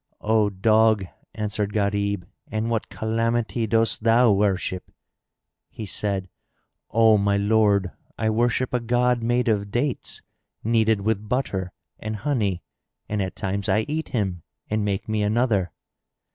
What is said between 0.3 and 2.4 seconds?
dog," answered Gharib,